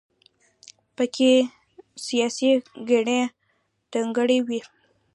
[0.95, 1.31] په کې
[2.05, 2.51] سیاسي
[2.87, 3.21] کینې
[3.91, 4.59] دنګلې وي.